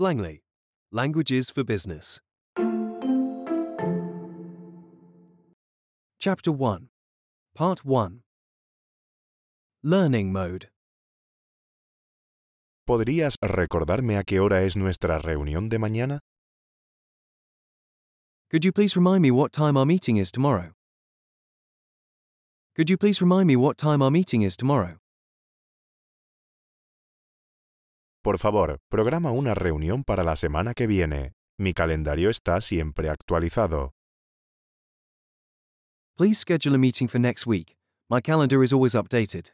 [0.00, 0.40] Langley.
[0.90, 2.20] Languages for Business.
[6.18, 6.88] Chapter 1.
[7.54, 8.22] Part 1.
[9.82, 10.70] Learning Mode.
[12.86, 16.20] ¿Podrías recordarme a qué hora es nuestra reunión de mañana?
[18.50, 20.72] Could you please remind me what time our meeting is tomorrow?
[22.74, 24.99] Could you please remind me what time our meeting is tomorrow?
[28.22, 31.32] Por favor, programa una reunión para la semana que viene.
[31.58, 33.94] Mi calendario está siempre actualizado.
[36.18, 37.76] Please schedule a meeting for next week.
[38.10, 39.52] My calendar is always updated.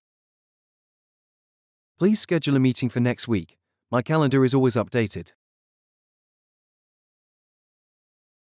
[1.97, 3.57] Please schedule a meeting for next week.
[3.91, 5.33] My calendar is always updated.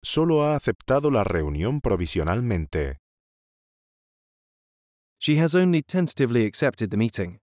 [0.04, 2.99] Solo ha aceptado la reunión provisionalmente.
[5.18, 7.40] She has only tentatively accepted the meeting.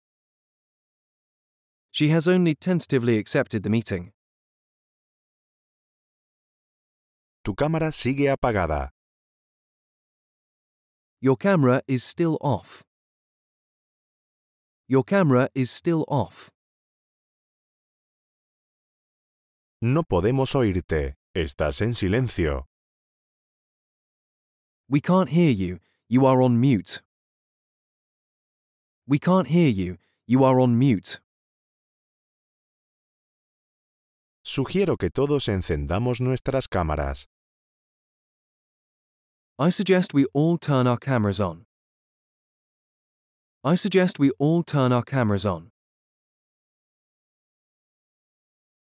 [1.95, 4.11] She has only tentatively accepted the meeting.
[7.45, 8.91] Tu cámara sigue apagada.
[11.21, 12.83] Your camera is still off.
[14.89, 16.51] Your camera is still off.
[19.81, 21.15] No podemos oírte.
[21.33, 22.65] Estás en silencio.
[24.89, 25.79] We can't hear you.
[26.09, 27.03] You are on mute.
[29.07, 29.99] We can't hear you.
[30.27, 31.21] You are on mute.
[34.47, 37.29] Sugiero que todos encendamos nuestras cámaras.
[39.59, 41.65] I suggest we all turn our cameras on.
[43.65, 45.71] I suggest we all turn our cameras on.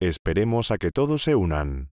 [0.00, 1.88] Esperemos a que todos se unan.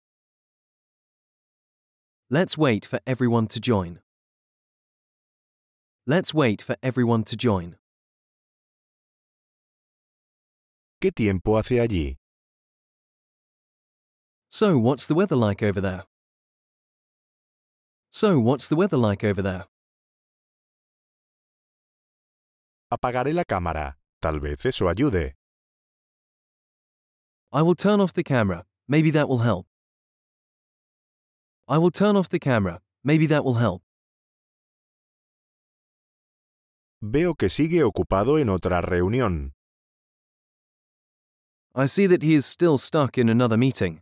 [2.30, 4.02] Let's wait for everyone to join.
[6.05, 7.77] Let's wait for everyone to join.
[11.02, 12.17] ¿Qué tiempo hace allí?
[14.59, 16.05] So, what's the weather like over there?
[18.09, 19.66] So, what's the weather like over there?
[22.92, 23.99] Apagaré la cámara.
[24.20, 25.36] Tal vez eso ayude.
[27.52, 28.65] I will turn off the camera.
[28.87, 29.67] Maybe that will help.
[31.67, 32.81] I will turn off the camera.
[33.04, 33.83] Maybe that will help.
[37.04, 39.52] Veo que sigue ocupado en otra reunión.
[41.76, 44.02] I see that he is still stuck in another meeting.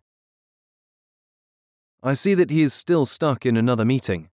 [2.07, 4.29] I see that he is still stuck in another meeting.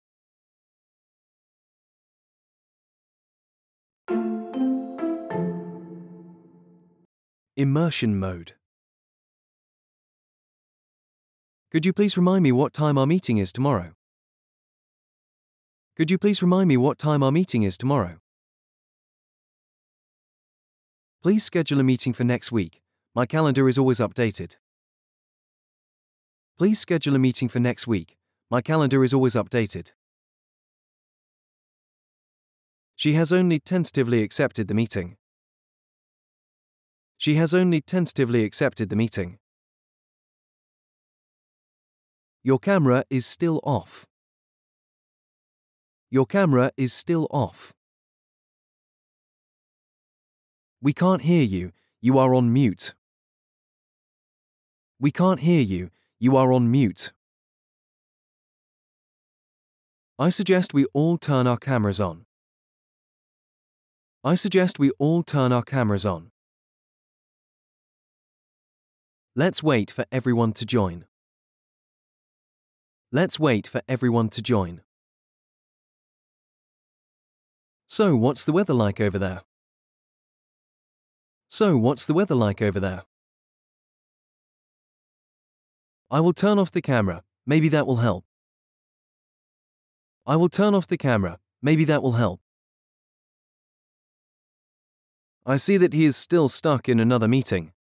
[7.56, 8.52] Immersion mode.
[11.72, 13.94] Could you please remind me what time our meeting is tomorrow?
[15.96, 18.18] Could you please remind me what time our meeting is tomorrow?
[21.20, 22.80] Please schedule a meeting for next week.
[23.12, 24.54] My calendar is always updated.
[26.58, 28.16] Please schedule a meeting for next week.
[28.50, 29.92] My calendar is always updated.
[32.94, 35.18] She has only tentatively accepted the meeting.
[37.18, 39.38] She has only tentatively accepted the meeting.
[42.42, 44.06] Your camera is still off.
[46.10, 47.74] Your camera is still off.
[50.80, 51.72] We can't hear you.
[52.00, 52.94] You are on mute.
[54.98, 55.90] We can't hear you.
[56.18, 57.12] You are on mute.
[60.18, 62.24] I suggest we all turn our cameras on.
[64.24, 66.30] I suggest we all turn our cameras on.
[69.34, 71.04] Let's wait for everyone to join.
[73.12, 74.80] Let's wait for everyone to join.
[77.88, 79.42] So, what's the weather like over there?
[81.50, 83.02] So, what's the weather like over there?
[86.08, 87.24] I will turn off the camera.
[87.46, 88.24] Maybe that will help.
[90.24, 91.38] I will turn off the camera.
[91.60, 92.40] Maybe that will help.
[95.44, 97.72] I see that he is still stuck in another meeting.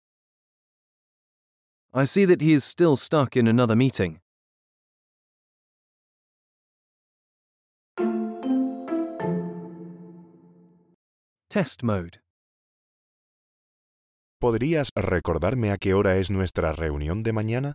[1.93, 4.21] I see that he is still stuck in another meeting.
[11.51, 12.21] Test mode.
[14.41, 17.75] ¿Podrías recordarme a qué hora es nuestra reunión de mañana?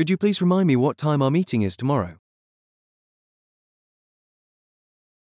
[0.00, 2.16] Could you please remind me what time our meeting is tomorrow?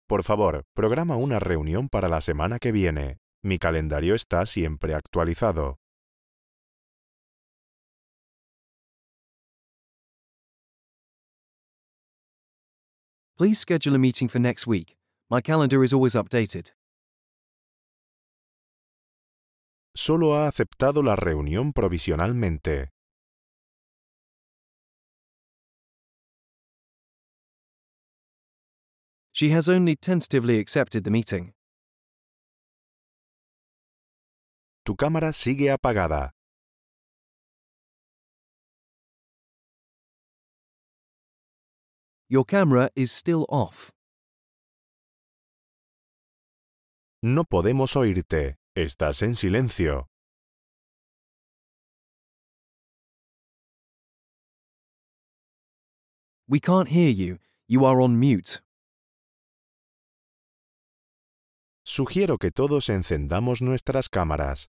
[0.10, 3.20] Por favor, programa una reunión para la semana que viene.
[3.44, 5.76] Mi calendario está siempre actualizado.
[13.38, 14.98] Please schedule a meeting for next week.
[15.30, 16.72] My calendar is always updated.
[19.96, 22.95] Solo ha aceptado la reunión provisionalmente.
[29.36, 31.52] She has only tentatively accepted the meeting.
[34.86, 36.32] Tu cámara sigue apagada.
[42.30, 43.92] Your camera is still off.
[47.22, 48.56] No podemos oírte.
[48.74, 50.06] Estás en silencio.
[56.48, 57.40] We can't hear you.
[57.68, 58.62] You are on mute.
[61.88, 64.66] Sugiero que todos encendamos nuestras cámaras.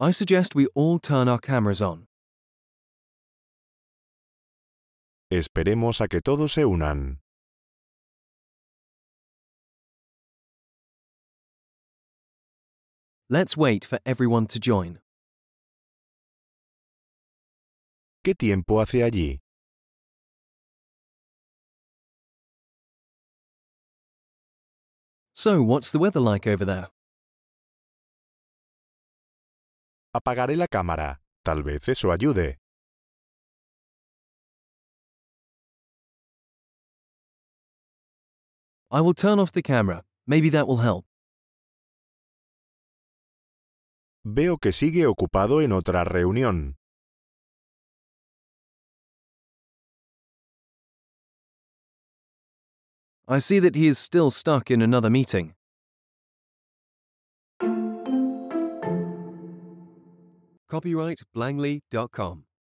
[0.00, 2.06] I suggest we all turn our cameras on.
[5.30, 7.20] Esperemos a que todos se unan.
[13.28, 15.00] Let's wait for everyone to join.
[18.24, 19.40] ¿Qué tiempo hace allí?
[25.42, 26.88] So, what's the weather like over there?
[30.14, 31.22] Apagaré la cámara.
[31.42, 32.58] Tal vez eso ayude.
[38.90, 40.02] I will turn off the camera.
[40.26, 41.06] Maybe that will help.
[44.22, 46.79] Veo que sigue ocupado en otra reunión.
[53.32, 55.54] I see that he is still stuck in another meeting.
[60.68, 62.49] Copyright Blangley.com.